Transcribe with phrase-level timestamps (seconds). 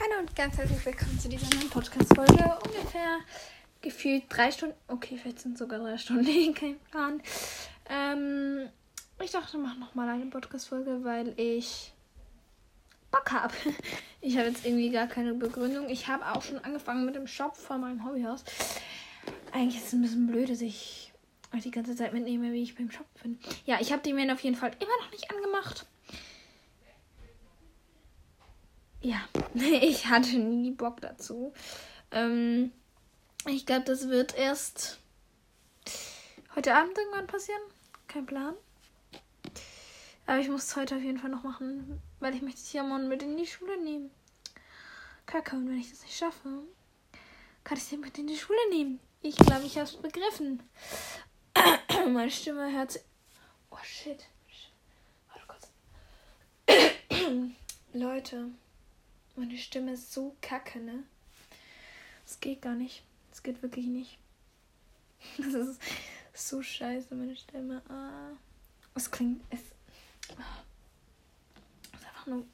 [0.00, 2.56] Hallo und ganz herzlich willkommen zu dieser neuen Podcast-Folge.
[2.64, 3.18] Ungefähr
[3.80, 4.76] gefühlt drei Stunden.
[4.86, 6.54] Okay, vielleicht sind sogar drei Stunden.
[6.54, 7.20] Kein Plan.
[7.90, 8.68] Ähm,
[9.20, 11.92] ich dachte, ich mache nochmal eine Podcast-Folge, weil ich
[13.10, 13.54] Bock habe.
[14.20, 15.88] Ich habe jetzt irgendwie gar keine Begründung.
[15.88, 18.44] Ich habe auch schon angefangen mit dem Shop vor meinem Hobbyhaus.
[19.52, 21.12] Eigentlich ist es ein bisschen blöd, dass ich
[21.54, 23.38] die ganze Zeit mitnehme, wie ich beim Shop bin.
[23.64, 25.86] Ja, ich habe die mir auf jeden Fall immer noch nicht angemacht.
[29.00, 29.20] Ja,
[29.54, 31.52] ich hatte nie Bock dazu.
[32.10, 32.72] Ähm,
[33.46, 34.98] ich glaube, das wird erst
[36.54, 37.62] heute Abend irgendwann passieren.
[38.06, 38.54] Kein Plan.
[40.26, 43.22] Aber ich muss es heute auf jeden Fall noch machen, weil ich möchte Tiamon mit
[43.22, 44.10] in die Schule nehmen.
[45.24, 46.62] Kacke, und wenn ich das nicht schaffe,
[47.64, 49.00] kann ich sie mit in die Schule nehmen.
[49.22, 50.62] Ich glaube, ich habe es begriffen.
[52.12, 53.00] Meine Stimme hört.
[53.70, 54.26] Oh, shit.
[55.28, 55.70] Warte kurz.
[57.92, 58.50] Leute.
[59.38, 61.04] Meine Stimme ist so kacke, ne?
[62.26, 63.04] Es geht gar nicht.
[63.30, 64.18] Es geht wirklich nicht.
[65.38, 65.80] Das ist
[66.34, 67.80] so scheiße, meine Stimme.
[67.88, 68.36] Ah.
[68.96, 69.40] Es klingt.
[69.50, 69.60] Es
[70.36, 70.64] ah.
[71.94, 72.44] ist einfach nur.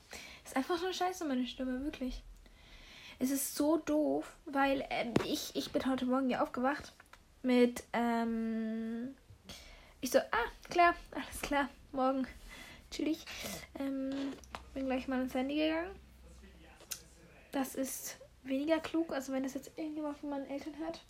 [0.45, 2.23] Es ist einfach nur scheiße, meine Stimme, wirklich.
[3.19, 6.93] Es ist so doof, weil ähm, ich, ich bin heute Morgen ja aufgewacht
[7.43, 7.83] mit.
[7.95, 9.15] Ähm,
[10.03, 12.27] ich so, ah, klar, alles klar, morgen
[12.91, 13.25] chillig.
[13.79, 14.35] Ähm,
[14.75, 16.04] bin gleich mal ins Handy gegangen
[17.55, 19.13] das ist weniger klug.
[19.13, 21.01] Also wenn das jetzt irgendjemand von meinen Eltern hört.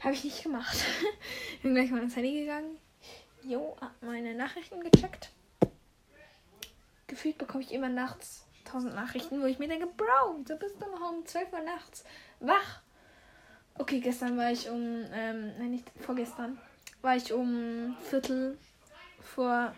[0.00, 0.76] Habe ich nicht gemacht.
[1.62, 2.78] Bin gleich mal ins Handy gegangen.
[3.42, 5.30] Jo, hab meine Nachrichten gecheckt.
[7.06, 10.90] Gefühlt bekomme ich immer nachts tausend Nachrichten, wo ich mir denke, Bro, du bist doch
[10.90, 12.04] noch um 12 Uhr nachts
[12.40, 12.80] wach.
[13.78, 16.58] Okay, gestern war ich um, ähm, nein, nicht vorgestern,
[17.02, 18.58] war ich um Viertel
[19.20, 19.74] vor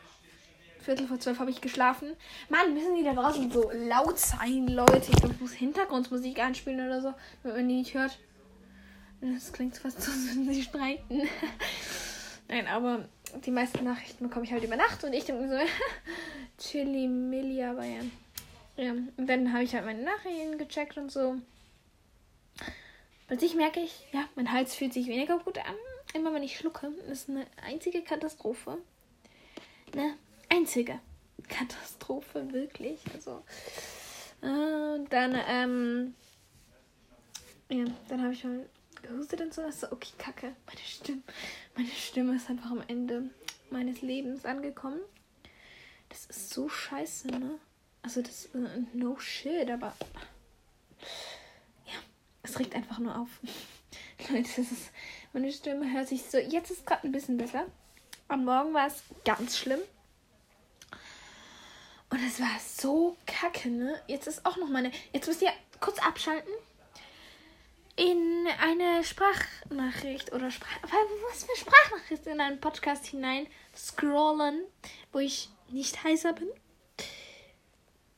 [0.89, 2.17] Viertel vor zwölf habe ich geschlafen.
[2.49, 5.11] Mann, müssen die da draußen so laut sein, Leute?
[5.11, 8.19] Ich glaube, ich muss Hintergrundmusik einspielen oder so, wenn man die nicht hört.
[9.21, 11.29] Das klingt fast so, als würden sie streiten.
[12.49, 13.07] Nein, aber
[13.45, 15.67] die meisten Nachrichten bekomme ich halt über Nacht und ich denke mir so,
[16.59, 18.11] Chili Millia Bayern.
[18.79, 21.37] Ja, und dann habe ich halt meine Nachrichten gecheckt und so.
[23.27, 25.75] Plötzlich merke ich, ja, mein Hals fühlt sich weniger gut an.
[26.15, 28.79] Immer wenn ich schlucke, das ist eine einzige Katastrophe.
[29.95, 30.15] Ne?
[30.49, 31.01] Einzige
[31.49, 33.01] Katastrophe, wirklich.
[33.15, 33.43] Also,
[34.43, 36.15] äh, dann, ähm,
[37.71, 38.67] ja, dann habe ich mal
[39.03, 39.69] gehustet und so.
[39.71, 41.23] so, okay, kacke, meine Stimme,
[41.77, 43.31] meine Stimme ist einfach am Ende
[43.71, 45.01] meines Lebens angekommen.
[46.09, 47.59] Das ist so scheiße, ne?
[48.03, 49.95] Also, das ist uh, no shit, aber
[51.87, 51.99] ja,
[52.43, 53.29] es regt einfach nur auf.
[54.31, 54.91] Leute, das ist,
[55.33, 57.67] meine Stimme hört sich so, jetzt ist gerade ein bisschen besser.
[58.29, 59.81] Am Morgen war es ganz schlimm.
[62.11, 64.01] Und es war so kacke, ne?
[64.07, 64.91] Jetzt ist auch noch meine.
[65.13, 66.53] Jetzt müsst ihr kurz abschalten.
[67.97, 70.69] In eine Sprachnachricht oder Sprach.
[71.31, 73.47] Was für Sprachnachricht in einen Podcast hinein
[73.77, 74.63] scrollen,
[75.13, 76.49] wo ich nicht heißer bin.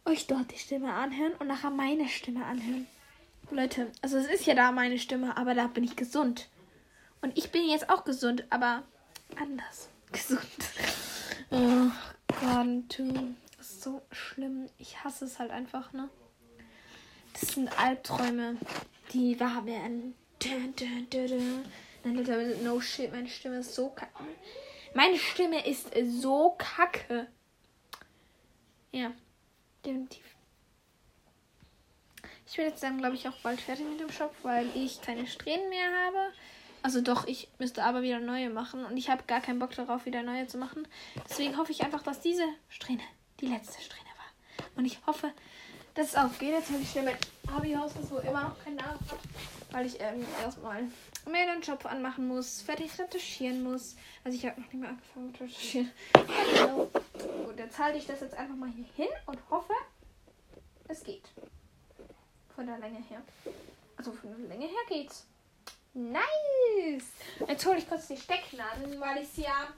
[0.04, 2.86] Euch dort die Stimme anhören und nachher meine Stimme anhören.
[3.50, 6.48] Leute, also es ist ja da meine Stimme, aber da bin ich gesund.
[7.22, 8.82] Und ich bin jetzt auch gesund, aber
[9.36, 10.40] anders gesund.
[11.52, 11.90] Oh
[13.60, 14.68] So schlimm.
[14.78, 16.08] Ich hasse es halt einfach, ne?
[17.32, 18.56] Das sind Albträume,
[19.12, 20.14] die wahr werden.
[22.64, 24.24] No shit, meine Stimme ist so kacke.
[24.94, 27.28] Meine Stimme ist so kacke.
[28.92, 29.12] Ja,
[29.84, 30.24] definitiv.
[32.46, 35.26] Ich bin jetzt dann, glaube ich, auch bald fertig mit dem Shop, weil ich keine
[35.26, 36.32] Strähnen mehr habe.
[36.82, 40.06] Also doch, ich müsste aber wieder neue machen und ich habe gar keinen Bock darauf,
[40.06, 40.88] wieder neue zu machen.
[41.28, 43.02] Deswegen hoffe ich einfach, dass diese Strähne
[43.40, 44.66] die letzte Strähne war.
[44.76, 45.32] Und ich hoffe,
[45.94, 46.50] dass es aufgeht.
[46.50, 49.18] Jetzt habe ich schnell mein Hobbyhaus, das wo immer noch keinen Namen hat,
[49.70, 50.84] weil ich ähm, erstmal
[51.30, 53.96] mehr den Job anmachen muss, fertig retuschieren muss.
[54.24, 55.90] Also ich habe noch nicht mehr angefangen mit retuschieren.
[56.14, 56.90] Also,
[57.44, 59.74] gut, jetzt halte ich das jetzt einfach mal hier hin und hoffe,
[60.88, 61.24] es geht.
[62.54, 63.22] Von der Länge her.
[63.96, 65.26] Also von der Länge her geht's.
[65.92, 67.10] Nice!
[67.48, 69.68] Jetzt hole ich kurz die Stecknadeln, weil ich sie ja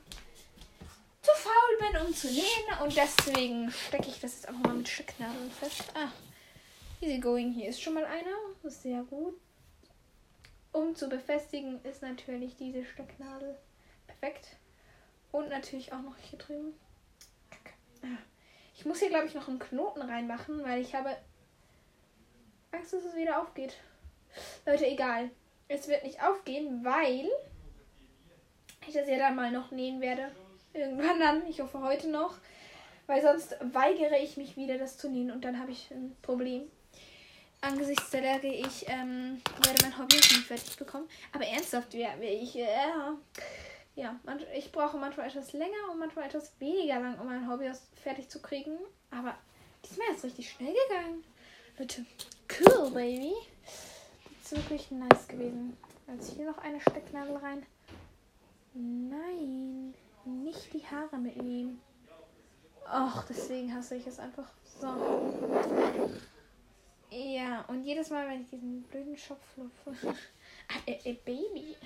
[1.23, 2.83] zu faul bin, um zu nähen.
[2.83, 5.85] Und deswegen stecke ich das jetzt einfach mal mit Stecknadeln fest.
[5.95, 6.11] Ah,
[7.01, 7.53] easy going.
[7.53, 8.37] Hier ist schon mal einer.
[8.65, 9.41] Sehr gut.
[10.73, 13.57] Um zu befestigen ist natürlich diese Stecknadel
[14.07, 14.57] perfekt.
[15.31, 16.75] Und natürlich auch noch hier drüben.
[18.03, 18.19] Ah.
[18.77, 21.17] Ich muss hier, glaube ich, noch einen Knoten reinmachen, weil ich habe
[22.73, 23.77] Angst, dass es wieder aufgeht.
[24.67, 25.31] Leute, egal.
[25.69, 27.31] Es wird nicht aufgehen, weil
[28.87, 30.33] ich das ja dann mal noch nähen werde.
[30.75, 31.47] Irgendwann dann.
[31.49, 32.35] Ich hoffe heute noch.
[33.07, 36.71] Weil sonst weigere ich mich wieder, das zu nähen und dann habe ich ein Problem.
[37.61, 41.09] angesichts der Lage, ich ähm, werde mein Hobby nicht fertig bekommen.
[41.33, 42.67] Aber ernsthaft, ja, ich, äh,
[43.97, 44.19] ja,
[44.57, 47.71] ich brauche manchmal etwas länger und manchmal etwas weniger lang, um mein Hobby
[48.03, 48.79] fertig zu kriegen.
[49.11, 49.37] Aber
[49.85, 51.25] diesmal ist es richtig schnell gegangen.
[51.79, 52.05] Leute,
[52.61, 53.33] cool, baby.
[54.43, 55.77] Das ist wirklich nice gewesen.
[56.09, 57.65] Jetzt hier noch eine Stecknadel rein.
[58.75, 59.95] Nein,
[60.27, 61.81] nicht die Haare mitnehmen.
[62.87, 64.51] Ach, deswegen hasse ich es einfach.
[64.81, 64.89] So.
[67.11, 69.95] Ja, und jedes Mal, wenn ich diesen blöden Schopf lupfe.
[70.69, 71.77] ah, äh, äh, Baby.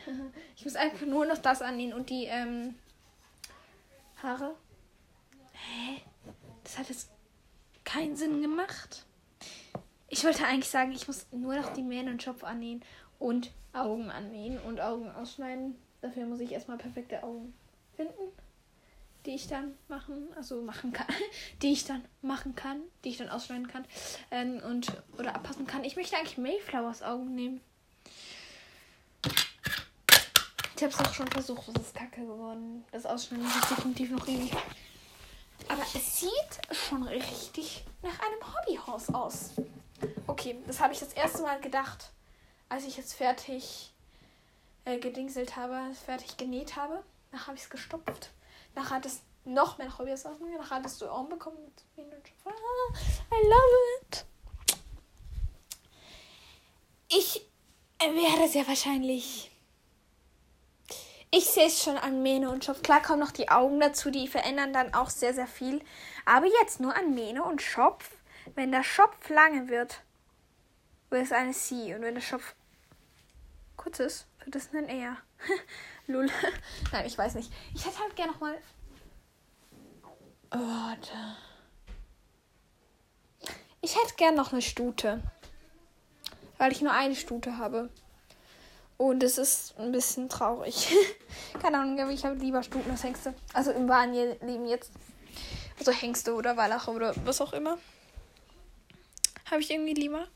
[0.56, 2.77] Ich muss einfach nur noch das annehmen und die ähm,
[4.23, 4.55] Haare.
[5.53, 6.03] Hä?
[6.62, 7.11] Das hat jetzt
[7.85, 9.05] keinen Sinn gemacht.
[10.09, 12.85] Ich wollte eigentlich sagen, ich muss nur noch die Mähne und Schopf annähen
[13.19, 15.77] und Augen annähen und Augen ausschneiden.
[16.00, 17.53] Dafür muss ich erstmal perfekte Augen
[17.96, 18.32] finden
[19.26, 21.06] die ich dann machen, also machen kann,
[21.62, 23.84] die ich dann machen kann, die ich dann ausschneiden kann
[24.31, 25.84] ähm, und oder abpassen kann.
[25.84, 27.60] Ich möchte eigentlich Mayflowers Augen nehmen.
[30.76, 32.84] Ich habe es auch schon versucht, es ist kacke geworden.
[32.93, 34.52] Das Ausschneiden ist definitiv noch ewig.
[35.69, 36.31] Aber es sieht
[36.70, 39.50] schon richtig nach einem Hobbyhaus aus.
[40.26, 42.12] Okay, das habe ich das erste Mal gedacht,
[42.69, 43.90] als ich jetzt fertig
[44.84, 47.02] äh, gedingselt habe, fertig genäht habe.
[47.37, 48.31] Danach habe ich es gestopft.
[48.75, 50.56] Nachher hat es noch mehr Hobbysachen.
[50.56, 51.59] Nachher hattest du Arm bekommen
[51.99, 52.50] ah,
[53.31, 54.25] I love it.
[57.09, 57.47] Ich
[58.00, 59.50] werde sehr wahrscheinlich.
[61.31, 62.81] Ich sehe es schon an Mähne und Schopf.
[62.81, 65.85] Klar kommen noch die Augen dazu, die verändern dann auch sehr, sehr viel.
[66.25, 68.12] Aber jetzt nur an Mähne und Schopf.
[68.55, 70.00] Wenn der Schopf lange wird,
[71.11, 71.94] wird es eine C.
[71.94, 72.55] Und wenn der Schopf
[73.77, 75.16] kurz ist, wird es ein R.
[76.06, 76.31] Lul.
[76.93, 77.52] Nein, ich weiß nicht.
[77.75, 78.56] Ich hätte halt gerne nochmal.
[80.52, 81.12] Oh, warte.
[83.82, 85.22] Ich hätte gerne noch eine Stute.
[86.58, 87.90] Weil ich nur eine Stute habe.
[88.96, 90.88] Und es ist ein bisschen traurig.
[91.60, 93.34] Keine Ahnung, ich habe lieber Stuten als Hengste.
[93.52, 94.90] Also im wahren Leben jetzt.
[95.78, 97.78] Also Hengste oder Wallache oder was auch immer.
[99.50, 100.26] Habe ich irgendwie lieber.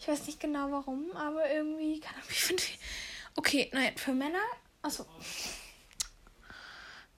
[0.00, 2.62] Ich weiß nicht genau warum, aber irgendwie, keine Ahnung, ich finde.
[3.36, 4.38] Okay, nein, für Männer
[4.82, 5.04] Achso.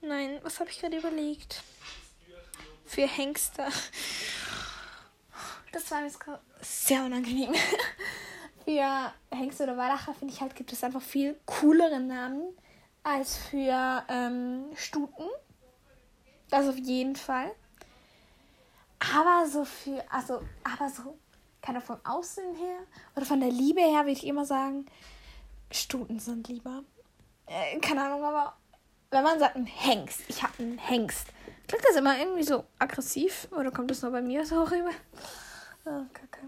[0.01, 1.63] Nein, was habe ich gerade überlegt?
[2.85, 3.67] Für Hengste.
[5.73, 6.11] Das war mir
[6.61, 7.55] sehr unangenehm.
[8.65, 12.43] für Hengste oder Wallacher finde ich halt, gibt es einfach viel coolere Namen
[13.05, 15.29] als für ähm, Stuten.
[16.51, 17.55] Das auf jeden Fall.
[18.99, 21.19] Aber so für, also, aber so,
[21.63, 22.81] keine vom Aussehen her
[23.17, 24.87] oder von der Liebe her würde ich immer sagen,
[25.73, 26.83] Stuten sind lieber
[27.53, 28.57] äh, keine Ahnung, aber
[29.11, 31.29] wenn man sagt ein Hengst, ich habe einen Hengst,
[31.69, 34.91] klingt das immer irgendwie so aggressiv oder kommt das nur bei mir so rüber?
[35.85, 36.47] Oh, kacke.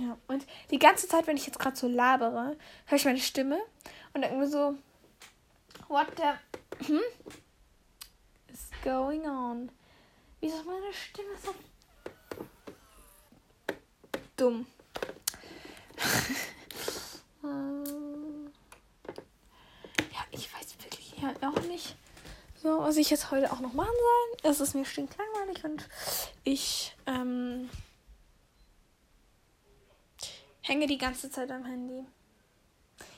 [0.00, 2.56] Ja, und die ganze Zeit, wenn ich jetzt gerade so labere,
[2.86, 3.58] höre ich meine Stimme
[4.14, 4.78] und irgendwie so,
[5.88, 7.00] what the, hm?
[8.48, 9.70] is going on?
[10.40, 11.54] Wieso ist meine Stimme so
[14.36, 14.66] dumm?
[21.42, 21.96] ja auch nicht
[22.62, 24.50] so, was ich jetzt heute auch noch machen soll.
[24.50, 25.88] Es ist mir stinklangweilig und
[26.44, 27.68] ich ähm,
[30.60, 32.06] hänge die ganze Zeit am Handy.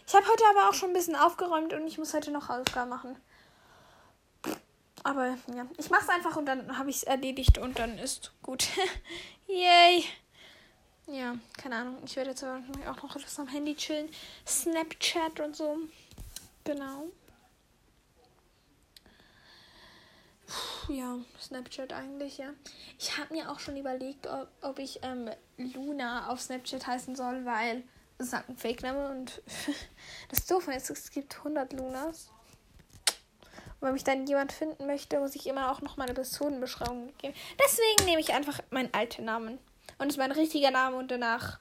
[0.06, 2.90] Ich habe heute aber auch schon ein bisschen aufgeräumt und ich muss heute noch Hausaufgaben
[2.90, 3.16] machen.
[5.02, 8.32] Aber ja, ich mache es einfach und dann habe ich es erledigt und dann ist
[8.42, 8.66] gut.
[9.46, 10.04] Yay!
[11.06, 11.98] Ja, keine Ahnung.
[12.04, 14.08] Ich werde jetzt auch noch etwas am Handy chillen.
[14.46, 15.78] Snapchat und so.
[16.64, 17.08] Genau.
[20.88, 22.50] ja, Snapchat eigentlich, ja.
[22.98, 27.44] Ich habe mir auch schon überlegt, ob, ob ich ähm, Luna auf Snapchat heißen soll,
[27.44, 27.82] weil
[28.18, 29.42] es ist halt ein Fake-Name und
[30.30, 32.30] das Doofe ist, es gibt 100 Lunas.
[33.80, 37.34] Und wenn mich dann jemand finden möchte, muss ich immer auch noch meine Personenbeschreibung geben.
[37.62, 39.58] Deswegen nehme ich einfach meinen alten Namen.
[39.98, 41.58] Und ist mein richtiger Name und danach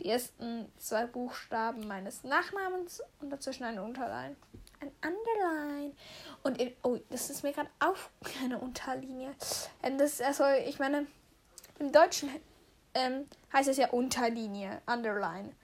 [0.00, 4.36] die ersten zwei Buchstaben meines Nachnamens und dazwischen ein Unterlein.
[4.80, 5.94] Ein Underline.
[6.42, 9.34] Und in, oh, das ist mir gerade auf keine Unterlinie.
[9.82, 11.06] Ähm, das ist also, ich meine,
[11.78, 12.28] im Deutschen
[12.94, 15.54] ähm, heißt es ja Unterlinie, Underline.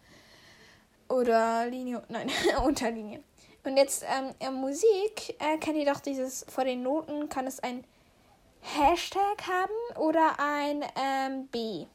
[1.08, 2.30] Oder Linie, nein,
[2.64, 3.22] Unterlinie.
[3.64, 7.60] Und jetzt ähm, in Musik äh, kennt ihr doch dieses, vor den Noten kann es
[7.60, 7.84] ein
[8.62, 11.86] Hashtag haben oder ein ähm, B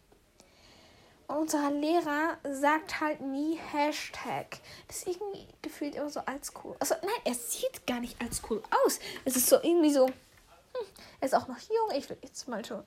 [1.28, 4.60] unser Lehrer sagt halt nie Hashtag.
[4.88, 6.76] Das ist irgendwie gefühlt immer so als cool.
[6.80, 9.00] Also nein, er sieht gar nicht als cool aus.
[9.26, 10.88] Es ist so irgendwie so, hm,
[11.20, 11.98] er ist auch noch jung.
[11.98, 12.84] Ich will jetzt mal schon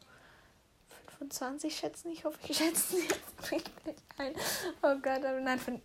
[1.19, 2.11] von 20 schätzen.
[2.11, 4.35] Ich hoffe, ich schätze jetzt richtig ein.
[4.83, 5.83] Oh Gott, aber nein, von,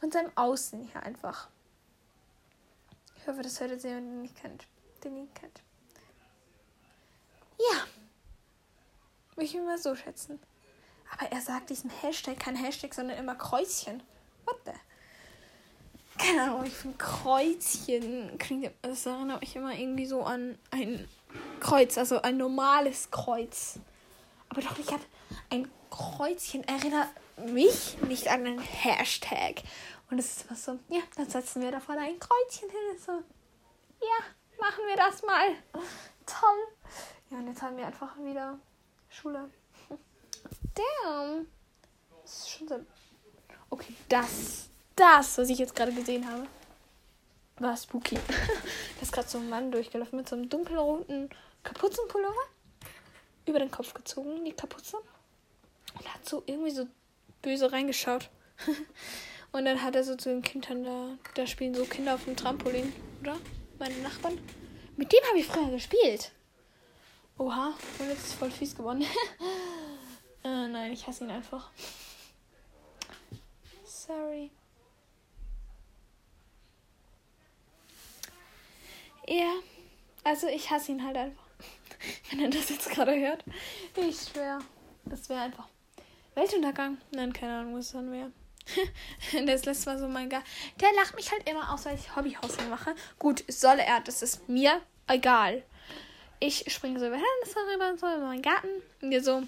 [0.00, 1.48] von seinem Außen her einfach.
[3.18, 4.66] Ich hoffe, das hört jetzt jemand, den ich kennt.
[5.04, 5.60] Den ihr kennt.
[7.58, 7.84] Ja.
[9.34, 10.40] Würde ich immer so schätzen.
[11.10, 14.02] Aber er sagt diesen Hashtag, kein Hashtag, sondern immer Kreuzchen.
[14.44, 14.72] What the?
[16.18, 21.08] Keine Ahnung, ich finde Kreuzchen klingt, das erinnert mich immer irgendwie so an ein
[21.60, 23.78] Kreuz, also ein normales Kreuz.
[24.48, 24.92] Aber doch nicht
[25.50, 29.62] ein Kreuzchen erinnert mich nicht an einen Hashtag.
[30.10, 32.98] Und es ist was so, ja, dann setzen wir davon ein Kreuzchen hin.
[33.04, 34.24] So, ja,
[34.58, 35.50] machen wir das mal.
[36.26, 36.66] Toll.
[37.30, 38.58] Ja, und jetzt haben wir einfach wieder
[39.10, 39.50] Schule.
[40.74, 41.46] Damn.
[42.22, 42.80] Das ist schon so.
[43.70, 46.46] Okay, das, das, was ich jetzt gerade gesehen habe,
[47.58, 48.14] war spooky.
[48.96, 51.28] da ist gerade so ein Mann durchgelaufen mit so einem dunkelroten
[51.62, 52.34] Kapuzenpullover
[53.46, 54.96] über den Kopf gezogen, die Kapuze.
[55.98, 56.86] Und hat so irgendwie so
[57.42, 58.30] böse reingeschaut.
[59.52, 62.36] und dann hat er so zu den Kindern da, da spielen so Kinder auf dem
[62.36, 63.36] Trampolin, oder?
[63.78, 64.38] Meine Nachbarn.
[64.96, 66.32] Mit dem habe ich früher gespielt.
[67.38, 69.02] Oha, und jetzt voll fies geworden.
[70.44, 71.70] äh, nein, ich hasse ihn einfach.
[73.84, 74.50] Sorry.
[79.28, 79.52] Ja,
[80.24, 81.44] also ich hasse ihn halt einfach.
[82.30, 83.44] Wenn er das jetzt gerade hört.
[83.94, 84.58] Ich schwör.
[85.04, 85.68] Das wäre einfach
[86.34, 86.98] Weltuntergang.
[87.12, 88.32] Nein, keine Ahnung, was dann wäre.
[89.46, 90.42] das letzte Mal so mein Gar.
[90.80, 92.94] Der lacht mich halt immer aus, weil ich Hobbyhousing mache.
[93.18, 95.64] Gut, soll er, das ist mir egal.
[96.40, 98.68] Ich springe so über rüber und so in meinen Garten.
[99.02, 99.42] Und wir so.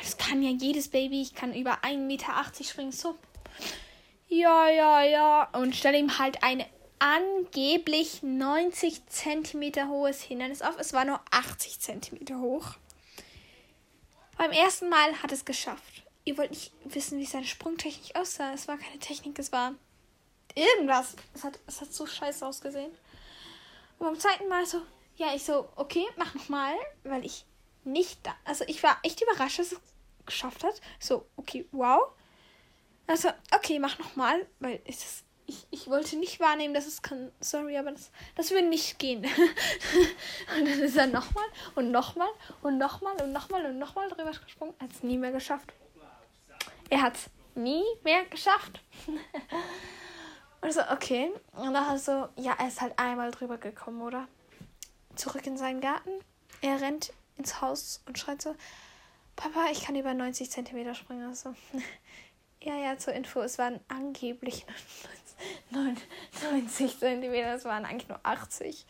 [0.00, 1.22] Das kann ja jedes Baby.
[1.22, 2.92] Ich kann über 1,80 Meter springen.
[2.92, 3.16] So.
[4.28, 5.48] Ja, ja, ja.
[5.52, 6.66] Und stelle ihm halt eine
[6.98, 10.78] angeblich 90 cm hohes Hindernis auf.
[10.78, 12.74] Es war nur 80 cm hoch.
[14.36, 16.04] Beim ersten Mal hat es geschafft.
[16.24, 18.52] Ihr wollt nicht wissen, wie seine Sprungtechnik aussah.
[18.52, 19.74] Es war keine Technik, es war
[20.54, 21.16] irgendwas.
[21.34, 22.90] Es hat, es hat so scheiße ausgesehen.
[24.00, 24.80] Und beim zweiten Mal so,
[25.16, 27.44] ja, ich so, okay, mach nochmal, weil ich
[27.84, 28.34] nicht da.
[28.44, 29.80] Also ich war echt überrascht, dass es
[30.24, 30.80] geschafft hat.
[30.98, 32.00] So, okay, wow.
[33.06, 37.32] Also, okay, mach nochmal, weil es ist ich, ich wollte nicht wahrnehmen, dass es kann.
[37.40, 39.24] Sorry, aber das, das würde nicht gehen.
[40.58, 42.28] und dann ist er nochmal und nochmal
[42.62, 44.74] und nochmal und nochmal und nochmal drüber gesprungen.
[44.80, 45.72] Hat es nie mehr geschafft.
[46.88, 48.80] Er hat es nie mehr geschafft.
[50.76, 51.30] und okay.
[51.52, 54.28] Und dann hat so, ja, er ist halt einmal drüber gekommen, oder?
[55.14, 56.10] Zurück in seinen Garten.
[56.60, 58.54] Er rennt ins Haus und schreit so:
[59.36, 61.28] Papa, ich kann über 90 Zentimeter springen.
[61.28, 61.54] Also,
[62.62, 64.66] ja, ja, zur Info, es waren angeblich
[65.70, 68.86] 90 cm, das waren eigentlich nur 80.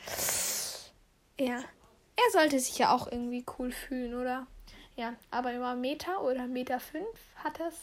[1.39, 4.47] Ja, er sollte sich ja auch irgendwie cool fühlen, oder?
[4.97, 7.07] Ja, aber über Meter oder Meter 5
[7.37, 7.79] hat er es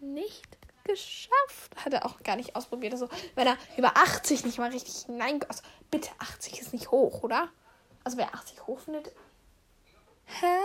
[0.00, 0.58] nicht
[0.92, 1.84] geschafft.
[1.84, 2.92] Hat er auch gar nicht ausprobiert.
[2.92, 5.40] Also, wenn er über 80 nicht mal richtig hinein.
[5.48, 7.48] Also, bitte, 80 ist nicht hoch, oder?
[8.04, 9.12] Also, wer 80 hoch findet.
[10.26, 10.56] Hä?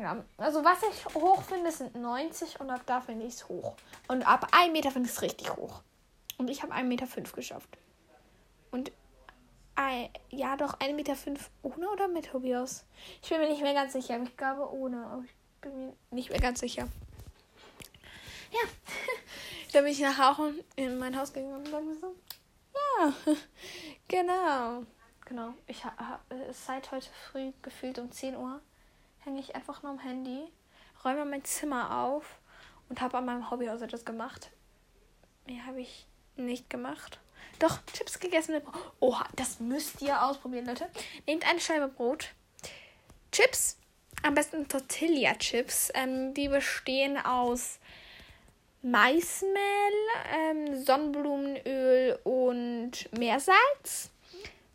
[0.00, 3.74] Ja, also was ich hoch finde, sind 90 und ab da finde ich es hoch.
[4.08, 5.80] Und ab 1 Meter finde ich es richtig hoch.
[6.36, 7.78] Und ich habe 1,5 Meter geschafft.
[8.70, 8.92] Und
[9.74, 11.16] ein, ja, doch 1,5 Meter
[11.62, 12.84] ohne oder mit Tobias?
[13.22, 15.24] Ich bin mir nicht mehr ganz sicher, ich glaube ohne.
[15.24, 16.88] Ich bin mir nicht mehr ganz sicher.
[18.52, 18.68] Ja,
[19.72, 20.40] da bin ich nachher auch
[20.76, 22.14] in mein Haus gegangen und dann so,
[22.74, 23.12] ja,
[24.08, 24.84] genau.
[25.24, 26.20] Genau, ich habe
[26.52, 28.60] seit heute früh gefühlt um 10 Uhr
[29.26, 30.46] hänge ich einfach nur am Handy,
[31.04, 32.38] räume mein Zimmer auf
[32.88, 34.50] und habe an meinem Hobbyhaus etwas gemacht.
[35.46, 37.18] Mehr habe ich nicht gemacht.
[37.58, 38.92] Doch, Chips gegessen mit Brot.
[39.00, 40.88] Oha, das müsst ihr ausprobieren, Leute.
[41.26, 42.30] Nehmt eine Scheibe Brot.
[43.32, 43.78] Chips,
[44.22, 45.90] am besten Tortilla-Chips.
[45.94, 47.78] Ähm, die bestehen aus
[48.86, 49.52] Maismehl,
[50.32, 54.10] ähm, Sonnenblumenöl und Meersalz.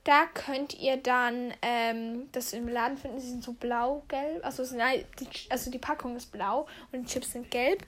[0.03, 3.19] Da könnt ihr dann ähm, das im Laden finden.
[3.19, 4.43] Sie sind so blau-gelb.
[4.43, 7.85] Also, die, also die Packung ist blau und die Chips sind gelb.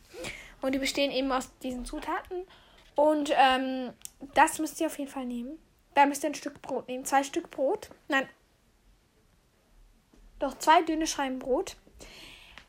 [0.62, 2.46] Und die bestehen eben aus diesen Zutaten.
[2.96, 3.92] Und ähm,
[4.34, 5.60] das müsst ihr auf jeden Fall nehmen.
[5.94, 7.04] Da müsst ihr ein Stück Brot nehmen.
[7.04, 7.90] Zwei Stück Brot.
[8.08, 8.30] Nein.
[10.40, 11.76] Doch zwei dünne Scheiben Brot.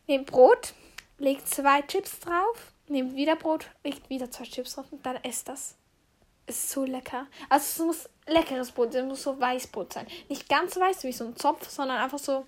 [0.07, 0.75] Nehmt Brot,
[1.19, 5.49] legt zwei Chips drauf, nehmt wieder Brot, legt wieder zwei Chips drauf und dann esst
[5.49, 5.75] das.
[6.47, 7.27] Ist so lecker.
[7.49, 10.07] Also es muss leckeres Brot, es muss so Weißbrot sein.
[10.29, 12.47] Nicht ganz weiß wie so ein Zopf, sondern einfach so.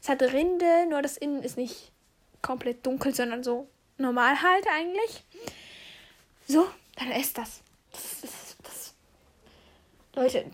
[0.00, 1.92] Es hat Rinde, nur das Innen ist nicht
[2.40, 3.68] komplett dunkel, sondern so
[3.98, 5.22] normal halt eigentlich.
[6.48, 6.66] So,
[6.96, 7.60] dann esst das.
[7.92, 8.94] Das ist, das,
[10.14, 10.46] Leute,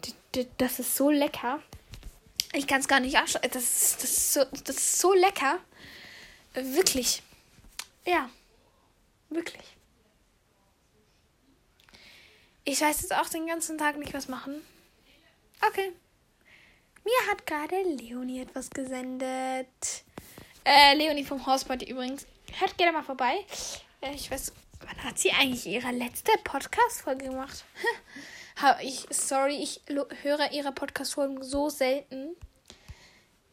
[0.59, 1.61] das ist so lecker.
[2.53, 3.43] Ich kann es gar nicht anschauen.
[3.53, 5.59] Das, das, so, das ist so lecker.
[6.55, 7.23] Wirklich.
[8.05, 8.29] Ja.
[9.35, 9.77] Wirklich.
[12.65, 14.63] Ich weiß jetzt auch den ganzen Tag nicht, was machen.
[15.67, 15.93] Okay.
[17.05, 19.67] Mir hat gerade Leonie etwas gesendet.
[20.65, 22.27] Äh, Leonie vom Hausparty übrigens.
[22.59, 23.35] Hört gerne mal vorbei.
[24.01, 27.65] Äh, ich weiß, wann hat sie eigentlich ihre letzte Podcast-Folge gemacht?
[28.83, 29.81] ich, sorry, ich
[30.23, 32.37] höre ihre Podcast-Folgen so selten.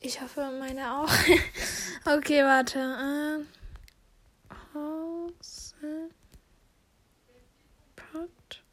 [0.01, 1.11] Ich hoffe, meine auch.
[2.05, 3.45] okay, warte.
[7.95, 8.63] Pod.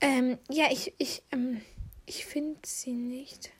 [0.00, 1.62] Ähm, ja, ich, ich, ähm,
[2.06, 3.52] ich finde sie nicht.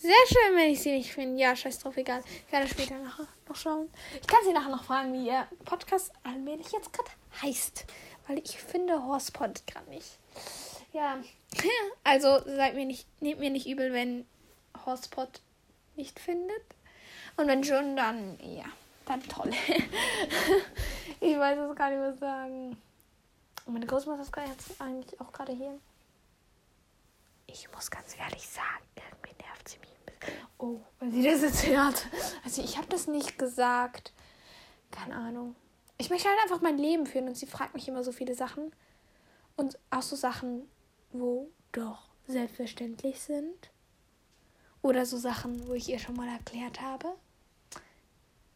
[0.00, 1.40] Sehr schön, wenn ich sie nicht finde.
[1.40, 2.22] Ja, scheiß drauf, egal.
[2.46, 3.90] Ich werde später nachher noch schauen.
[4.20, 7.10] Ich kann sie nachher noch fragen, wie ihr Podcast allmählich jetzt gerade
[7.42, 7.84] heißt.
[8.26, 10.18] Weil ich finde Horsepod gerade nicht.
[10.92, 11.20] Ja,
[12.04, 14.26] also seid mir nicht, nehmt mir nicht übel, wenn
[14.86, 15.40] Horspot
[15.96, 16.62] nicht findet.
[17.40, 18.66] Und wenn schon, dann, ja,
[19.06, 19.50] dann toll.
[21.20, 22.76] ich weiß es gar nicht mehr sagen.
[23.64, 25.78] Und meine Großmutter ist jetzt eigentlich auch gerade hier.
[27.46, 30.46] Ich muss ganz ehrlich sagen, irgendwie nervt sie mich ein bisschen.
[30.58, 32.08] Oh, weil sie das jetzt hört.
[32.44, 34.12] Also ich habe das nicht gesagt.
[34.90, 35.56] Keine Ahnung.
[35.96, 38.70] Ich möchte halt einfach mein Leben führen und sie fragt mich immer so viele Sachen.
[39.56, 40.68] Und auch so Sachen,
[41.12, 43.70] wo doch selbstverständlich sind.
[44.82, 47.14] Oder so Sachen, wo ich ihr schon mal erklärt habe.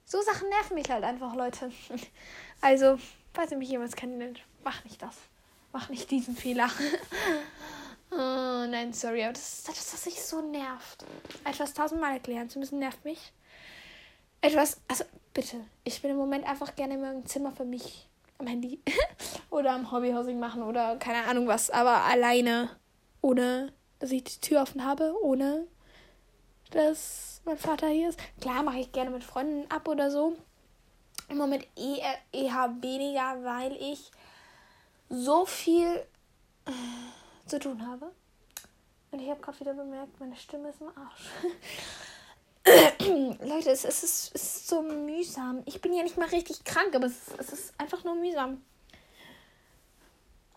[0.05, 1.71] So Sachen nerven mich halt einfach, Leute.
[2.61, 2.99] Also,
[3.35, 5.17] falls ihr mich jemals kennenlernt, mach nicht das.
[5.73, 6.71] Mach nicht diesen Fehler.
[8.11, 11.05] oh, nein, sorry, aber das ist etwas, was mich so nervt.
[11.45, 13.33] Etwas tausendmal erklären zu müssen, nervt mich.
[14.41, 18.09] Etwas, also bitte, ich bin im Moment einfach gerne in meinem Zimmer für mich
[18.39, 18.81] am Handy
[19.51, 22.71] oder am Hobbyhousing machen oder keine Ahnung was, aber alleine,
[23.21, 25.67] ohne dass ich die Tür offen habe, ohne
[26.71, 28.19] dass mein Vater hier ist.
[28.41, 30.37] Klar mache ich gerne mit Freunden ab oder so.
[31.29, 34.11] Im Moment eher, eher weniger, weil ich
[35.09, 36.05] so viel
[36.67, 36.71] äh,
[37.47, 38.11] zu tun habe.
[39.11, 41.31] Und ich habe gerade wieder bemerkt, meine Stimme ist im Arsch.
[43.47, 45.63] Leute, es, es, ist, es ist so mühsam.
[45.67, 48.63] Ich bin ja nicht mal richtig krank, aber es, es ist einfach nur mühsam.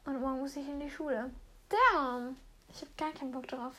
[0.06, 1.30] Und morgen muss ich in die Schule.
[1.70, 2.38] Damn.
[2.74, 3.74] Ich habe gar keinen Bock drauf.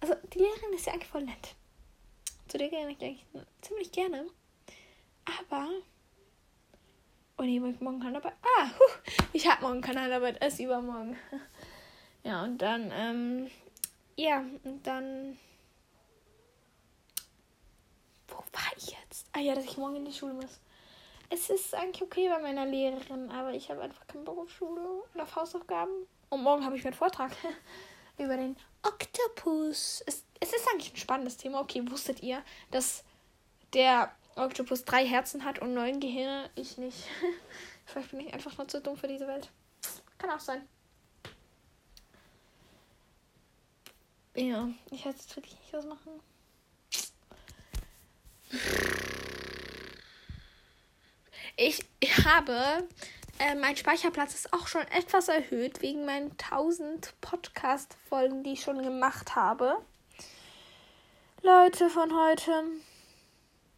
[0.00, 1.54] Also, die Lehrerin ist ja eigentlich voll nett.
[2.48, 3.26] Zu der gehe ich eigentlich
[3.60, 4.26] ziemlich gerne.
[5.40, 5.68] Aber.
[7.38, 8.34] Oh nee, ich morgen Handarbeit.
[8.42, 11.16] Ah, huh, ich habe morgen keine Handarbeit, erst übermorgen.
[12.24, 13.50] Ja, und dann, ähm.
[14.16, 15.38] Ja, und dann
[18.58, 19.26] war ich jetzt?
[19.32, 20.60] Ah ja, dass ich morgen in die Schule muss.
[21.30, 24.80] Es ist eigentlich okay bei meiner Lehrerin, aber ich habe einfach keinen Bock auf Schule
[25.12, 25.92] und auf Hausaufgaben.
[26.30, 27.32] Und morgen habe ich meinen Vortrag
[28.18, 30.02] über den Oktopus.
[30.06, 31.60] Es, es ist eigentlich ein spannendes Thema.
[31.60, 33.04] Okay, wusstet ihr, dass
[33.72, 36.50] der Oktopus drei Herzen hat und neun Gehirne?
[36.54, 37.04] Ich nicht.
[37.86, 39.50] Vielleicht bin ich einfach nur zu dumm für diese Welt.
[40.18, 40.66] Kann auch sein.
[44.34, 46.20] Ja, ich weiß jetzt wirklich nicht, was machen.
[51.56, 51.84] Ich
[52.24, 52.86] habe,
[53.38, 58.82] äh, mein Speicherplatz ist auch schon etwas erhöht wegen meinen 1000 Podcast-Folgen, die ich schon
[58.82, 59.76] gemacht habe.
[61.42, 62.64] Leute von heute,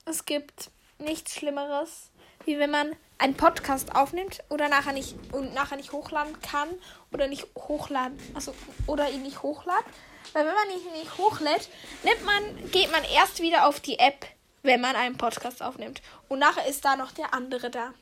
[0.07, 2.11] es gibt nichts Schlimmeres,
[2.45, 6.69] wie wenn man einen Podcast aufnimmt oder nachher nicht und nachher nicht hochladen kann
[7.13, 8.55] oder nicht hochladen, also
[8.87, 9.93] oder ihn nicht hochladen.
[10.33, 11.69] Weil wenn man ihn nicht hochlädt,
[12.03, 14.27] nimmt man, geht man erst wieder auf die App
[14.63, 16.03] wenn man einen Podcast aufnimmt.
[16.29, 17.93] Und nachher ist da noch der andere da.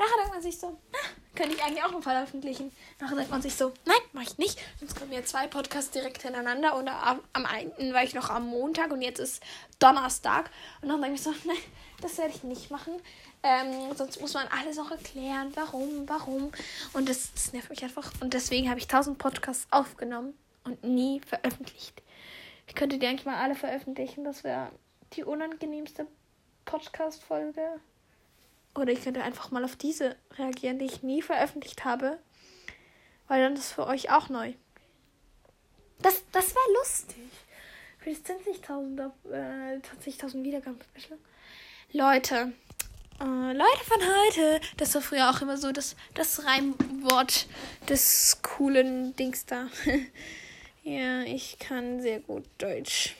[0.00, 0.98] Nachher denkt man sich so, na,
[1.34, 2.72] könnte ich eigentlich auch noch veröffentlichen.
[3.00, 4.58] Nachher denkt man sich so, nein, mache ich nicht.
[4.78, 6.74] Sonst kommen ja zwei Podcasts direkt hintereinander.
[6.74, 9.42] Und am, am einen war ich noch am Montag und jetzt ist
[9.78, 10.50] Donnerstag.
[10.80, 11.58] Und dann denke ich so, nein,
[12.00, 12.94] das werde ich nicht machen.
[13.42, 16.50] Ähm, sonst muss man alles noch erklären, warum, warum.
[16.94, 18.10] Und das, das nervt mich einfach.
[18.22, 20.32] Und deswegen habe ich 1000 Podcasts aufgenommen
[20.64, 22.00] und nie veröffentlicht.
[22.68, 24.24] Ich könnte die eigentlich mal alle veröffentlichen.
[24.24, 24.72] Das wäre
[25.12, 26.06] die unangenehmste
[26.64, 27.80] Podcast-Folge.
[28.74, 32.18] Oder ich könnte einfach mal auf diese reagieren, die ich nie veröffentlicht habe.
[33.28, 34.52] Weil dann ist für euch auch neu.
[36.02, 37.16] Das, das wäre lustig.
[37.98, 40.78] Für das 20.000 äh, 20 Wiedergaben.
[41.92, 42.52] Leute.
[43.20, 44.60] Äh, Leute von heute.
[44.78, 47.46] Das war früher auch immer so das, das Reimwort
[47.88, 49.68] des coolen Dings da.
[50.82, 53.14] ja, ich kann sehr gut Deutsch.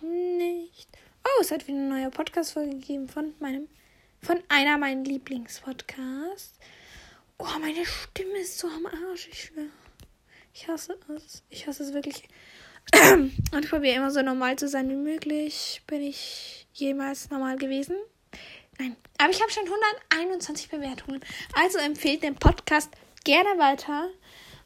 [0.00, 0.88] Nicht.
[1.24, 3.68] Oh, es hat wieder eine neue Podcast-Folge gegeben von meinem,
[4.22, 6.58] von einer meiner Lieblingspodcasts.
[7.38, 9.66] Oh, meine Stimme ist so am Arsch, ich schwöre.
[10.54, 11.42] Ich hasse es.
[11.50, 12.28] Ich hasse es wirklich.
[13.12, 15.82] Und ich probiere immer so normal zu sein wie möglich.
[15.86, 17.96] Bin ich jemals normal gewesen?
[18.78, 18.96] Nein.
[19.18, 19.64] Aber ich habe schon
[20.10, 21.20] 121 Bewertungen.
[21.54, 22.90] Also empfehlt den Podcast
[23.24, 24.08] gerne weiter.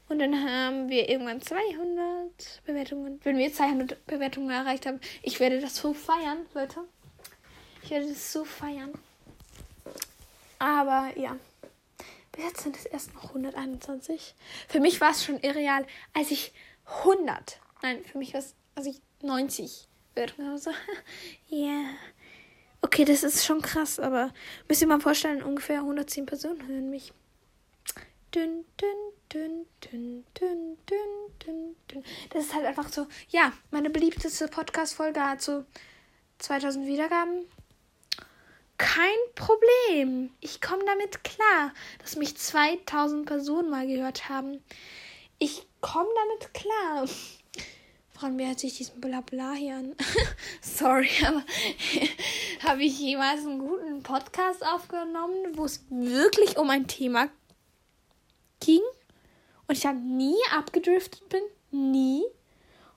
[0.09, 3.21] Und dann haben wir irgendwann 200 Bewertungen.
[3.25, 6.81] Wenn wir 200 Bewertungen erreicht haben, ich werde das so feiern, Leute.
[7.83, 8.93] Ich werde das so feiern.
[10.59, 11.37] Aber ja.
[12.33, 14.35] Bis jetzt sind es erst noch 121.
[14.69, 16.53] Für mich war es schon irreal, als ich
[17.03, 20.59] 100, nein, für mich war es, als ich 90 Bewertungen habe.
[20.59, 20.71] So,
[21.49, 21.57] ja.
[21.67, 21.91] yeah.
[22.83, 24.33] Okay, das ist schon krass, aber
[24.69, 27.13] müsst ihr mal vorstellen, ungefähr 110 Personen hören mich.
[28.35, 28.97] Dün, dün,
[29.33, 32.05] dün, dün, dün, dün, dün, dün.
[32.31, 35.65] Das ist halt einfach so, ja, meine beliebteste Podcast-Folge hat so
[36.39, 37.47] 2000 Wiedergaben.
[38.79, 40.31] Kein Problem.
[40.41, 44.63] Ich komme damit klar, dass mich 2000 Personen mal gehört haben.
[45.39, 47.07] Ich komme damit klar.
[48.13, 49.95] Fragen wer hört sich diesen Blabla hier an?
[50.63, 51.43] Sorry, aber
[52.65, 57.29] habe ich jemals einen guten Podcast aufgenommen, wo es wirklich um ein Thema
[58.61, 58.81] ging
[59.69, 61.43] und ich dann nie abgedriftet bin?
[61.71, 62.25] Nie.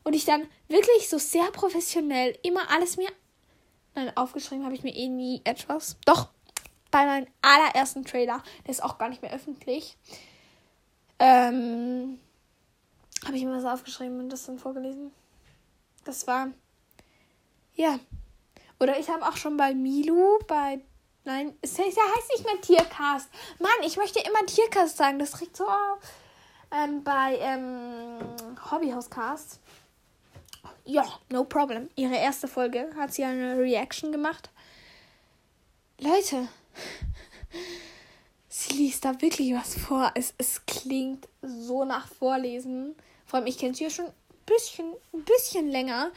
[0.03, 3.09] Und ich dann wirklich so sehr professionell immer alles mir
[3.95, 5.97] Nein, aufgeschrieben habe ich mir eh nie etwas.
[6.06, 6.30] Doch,
[6.91, 9.97] bei meinem allerersten Trailer, der ist auch gar nicht mehr öffentlich,
[11.19, 12.19] ähm,
[13.25, 15.12] habe ich mir was aufgeschrieben und das dann vorgelesen.
[16.06, 16.49] Das war,
[17.75, 17.99] ja.
[18.80, 20.80] Oder ich habe auch schon bei Milu, bei,
[21.25, 21.97] nein, es heißt
[22.32, 23.30] nicht mehr Tiercast.
[23.60, 25.99] Mann, ich möchte immer Tiercast sagen, das regt so auf.
[26.71, 28.19] Ähm, bei ähm,
[28.71, 29.60] Hobbyhauscast
[30.89, 31.89] ja, no problem.
[31.95, 34.49] Ihre erste Folge hat sie eine Reaction gemacht.
[35.99, 36.47] Leute,
[38.49, 40.12] sie liest da wirklich was vor.
[40.15, 42.95] Es, es klingt so nach Vorlesen.
[43.25, 44.13] Vor allem, ich kenne sie ja schon ein
[44.45, 46.12] bisschen, ein bisschen länger.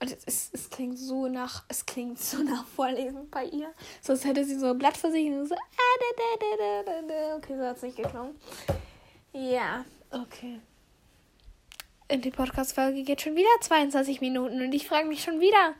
[0.00, 3.72] Und es, es, es klingt so nach, es klingt so nach Vorlesen bei ihr.
[4.02, 7.82] Sonst hätte sie so ein Blatt vor sich und so, ah, okay, so hat es
[7.82, 8.38] nicht geklungen.
[9.32, 10.60] Ja, okay.
[12.10, 15.74] Und die Podcast-Folge geht schon wieder 22 Minuten und ich frage mich schon wieder,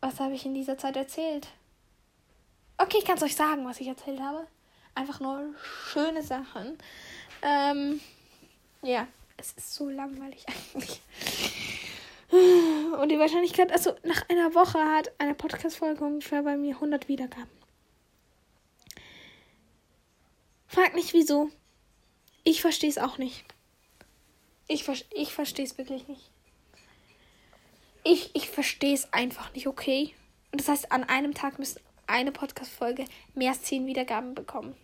[0.00, 1.48] was habe ich in dieser Zeit erzählt?
[2.78, 4.46] Okay, ich kann es euch sagen, was ich erzählt habe.
[4.94, 5.42] Einfach nur
[5.90, 6.78] schöne Sachen.
[7.42, 8.00] Ähm,
[8.82, 11.00] ja, es ist so langweilig eigentlich.
[13.00, 17.50] Und die Wahrscheinlichkeit, also nach einer Woche hat eine Podcast-Folge ungefähr bei mir 100 Wiedergaben.
[20.68, 21.50] Frag nicht wieso.
[22.44, 23.44] Ich verstehe es auch nicht.
[24.68, 26.30] Ich, ich verstehe es wirklich nicht.
[28.04, 30.14] Ich, ich verstehe es einfach nicht, okay?
[30.52, 34.76] Und das heißt, an einem Tag müsste eine Podcast-Folge mehr als 10 Wiedergaben bekommen.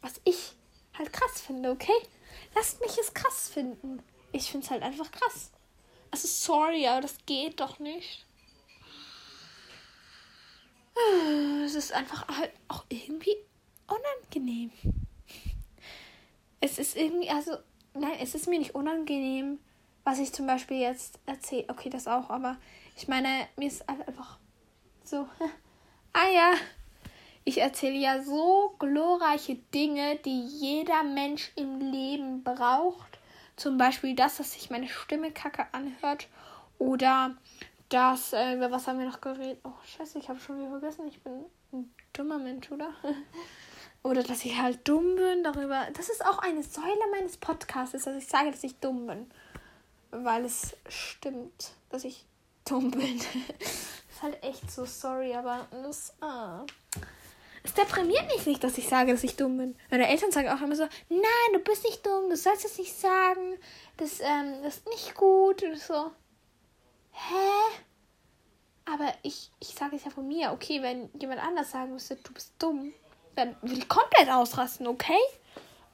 [0.00, 0.52] Was ich
[0.96, 1.92] halt krass finde, okay?
[2.54, 4.02] Lasst mich es krass finden.
[4.32, 5.50] Ich finde es halt einfach krass.
[6.10, 8.24] Also sorry, aber das geht doch nicht.
[11.64, 13.36] Es ist einfach halt auch irgendwie
[13.86, 14.72] unangenehm.
[16.60, 17.56] Es ist irgendwie, also
[17.98, 19.58] nein, es ist mir nicht unangenehm,
[20.04, 21.64] was ich zum Beispiel jetzt erzähle.
[21.68, 22.56] Okay, das auch, aber
[22.96, 24.38] ich meine, mir ist einfach
[25.04, 25.28] so,
[26.12, 26.52] ah ja,
[27.44, 33.18] ich erzähle ja so glorreiche Dinge, die jeder Mensch im Leben braucht.
[33.56, 36.28] Zum Beispiel das, dass sich meine Stimme kacke anhört.
[36.78, 37.36] Oder
[37.88, 39.60] das, äh, über was haben wir noch geredet?
[39.64, 41.08] Oh, scheiße, ich habe schon wieder vergessen.
[41.08, 42.90] Ich bin ein dummer Mensch, oder?
[44.02, 45.86] Oder dass ich halt dumm bin darüber.
[45.94, 49.30] Das ist auch eine Säule meines Podcasts, dass ich sage, dass ich dumm bin.
[50.10, 52.24] Weil es stimmt, dass ich
[52.64, 53.18] dumm bin.
[53.58, 56.14] ist halt echt so sorry, aber das.
[56.20, 56.64] Ah.
[57.62, 59.76] Es deprimiert mich nicht, dass ich sage, dass ich dumm bin.
[59.90, 62.98] Meine Eltern sagen auch immer so, nein, du bist nicht dumm, du sollst das nicht
[62.98, 63.58] sagen.
[63.98, 65.62] Das, ähm, das ist nicht gut.
[65.62, 66.12] Und so.
[67.12, 67.78] Hä?
[68.86, 70.52] Aber ich, ich sage es ja von mir.
[70.52, 72.94] Okay, wenn jemand anders sagen müsste, du bist dumm,
[73.38, 75.18] dann will ich komplett ausrasten, okay?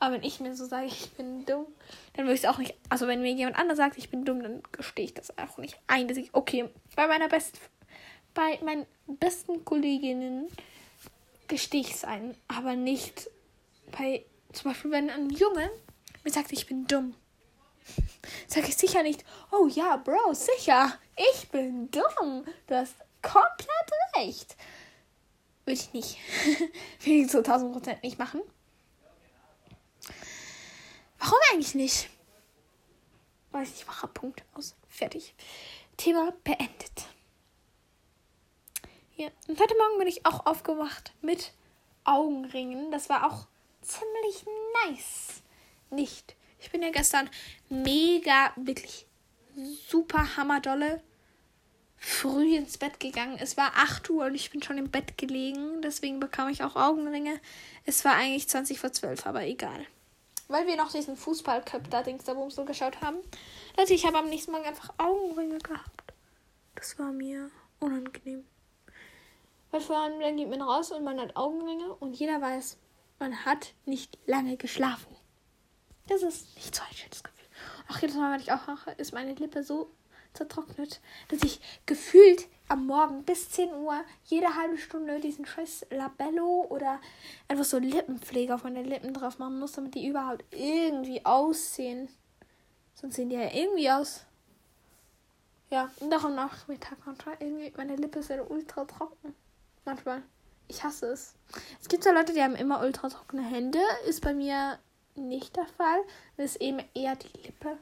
[0.00, 1.66] Aber wenn ich mir so sage, ich bin dumm,
[2.14, 2.74] dann würde ich es auch nicht.
[2.88, 5.78] Also wenn mir jemand anders sagt, ich bin dumm, dann gestehe ich das auch nicht
[5.86, 6.08] ein.
[6.08, 7.58] Dass ich, okay, bei meiner besten,
[8.32, 10.48] bei meinen besten Kolleginnen
[11.48, 13.30] gestehe ich es ein, aber nicht
[13.96, 15.70] bei, zum Beispiel wenn ein Junge
[16.24, 17.14] mir sagt, ich bin dumm.
[18.48, 22.44] Sage ich sicher nicht, oh ja, Bro, sicher, ich bin dumm.
[22.66, 24.56] Du hast komplett recht.
[25.64, 26.18] Würde ich nicht.
[27.00, 28.42] Würde ich zu 1000 Prozent nicht machen.
[31.18, 32.10] Warum eigentlich nicht?
[33.52, 34.74] Weiß ich, mache Punkt aus.
[34.88, 35.34] Fertig.
[35.96, 37.06] Thema beendet.
[39.16, 39.28] Ja.
[39.48, 41.52] Und heute Morgen bin ich auch aufgewacht mit
[42.04, 42.90] Augenringen.
[42.90, 43.46] Das war auch
[43.80, 44.44] ziemlich
[44.84, 45.42] nice.
[45.90, 46.36] Nicht.
[46.58, 47.30] Ich bin ja gestern
[47.68, 49.06] mega, wirklich
[49.88, 51.02] super hammerdolle
[52.04, 53.38] früh ins Bett gegangen.
[53.40, 55.80] Es war 8 Uhr und ich bin schon im Bett gelegen.
[55.80, 57.40] Deswegen bekam ich auch Augenringe.
[57.86, 59.86] Es war eigentlich 20 vor 12, aber egal.
[60.48, 63.16] Weil wir noch diesen Fußballcup da Dings da so geschaut haben.
[63.78, 66.12] Leute, ich habe am nächsten Morgen einfach Augenringe gehabt.
[66.74, 68.44] Das war mir unangenehm.
[69.70, 72.76] Weil vor allem dann geht man raus und man hat Augenringe und jeder weiß,
[73.18, 75.16] man hat nicht lange geschlafen.
[76.06, 77.46] Das ist nicht so ein schönes Gefühl.
[77.88, 79.90] Auch jedes Mal, wenn ich auch mache, ist meine Lippe so
[80.34, 86.66] zertrocknet, dass ich gefühlt am Morgen bis 10 Uhr jede halbe Stunde diesen scheiß Labello
[86.68, 87.00] oder
[87.48, 92.08] einfach so Lippenpfleger von den Lippen drauf machen muss, damit die überhaupt irgendwie aussehen.
[92.94, 94.24] Sonst sehen die ja irgendwie aus.
[95.70, 99.34] Ja, und auch am Nachmittag manchmal irgendwie, meine Lippe ist ja ultra trocken.
[99.84, 100.22] Manchmal.
[100.68, 101.34] Ich hasse es.
[101.80, 103.80] Es gibt ja Leute, die haben immer ultra trockene Hände.
[104.06, 104.78] Ist bei mir
[105.14, 106.00] nicht der Fall.
[106.36, 107.76] Das ist eben eher die Lippe,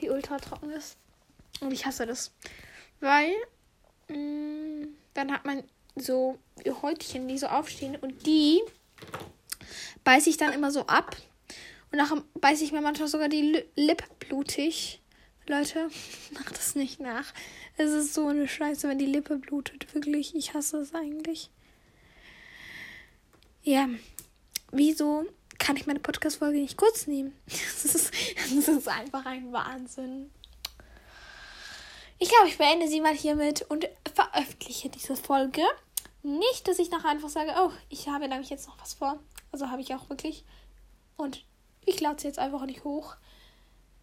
[0.00, 0.96] die ultra trocken ist.
[1.60, 2.32] Und ich hasse das.
[3.00, 3.32] Weil
[4.08, 5.62] mh, mm, dann hat man
[5.96, 6.38] so
[6.82, 8.62] Häutchen, die so aufstehen und die
[10.04, 11.16] beiße ich dann immer so ab.
[11.90, 15.00] Und nachher beiße ich mir manchmal sogar die Lippe blutig.
[15.46, 15.90] Leute,
[16.32, 17.32] macht das nicht nach.
[17.76, 19.92] Es ist so eine Scheiße, wenn die Lippe blutet.
[19.94, 21.50] Wirklich, ich hasse es eigentlich.
[23.62, 23.88] Ja,
[24.72, 25.26] wieso
[25.58, 27.32] kann ich meine Podcast-Folge nicht kurz nehmen?
[27.46, 30.30] Das ist, das ist einfach ein Wahnsinn.
[32.22, 35.62] Ich glaube, ich beende sie mal hiermit und veröffentliche diese Folge.
[36.22, 39.18] Nicht, dass ich nachher einfach sage, oh, ich habe nämlich jetzt noch was vor.
[39.50, 40.44] Also habe ich auch wirklich.
[41.16, 41.44] Und
[41.84, 43.16] ich lade sie jetzt einfach nicht hoch.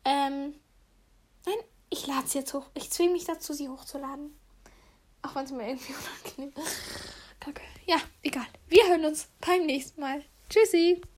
[0.03, 0.53] Ähm,
[1.45, 1.55] nein,
[1.89, 2.65] ich lade sie jetzt hoch.
[2.73, 4.37] Ich zwinge mich dazu, sie hochzuladen.
[5.21, 5.93] Auch wenn es mir irgendwie
[6.37, 6.75] unangenehm ist.
[7.39, 7.61] Kacke.
[7.85, 8.47] Ja, egal.
[8.67, 10.25] Wir hören uns beim nächsten Mal.
[10.49, 11.01] Tschüssi.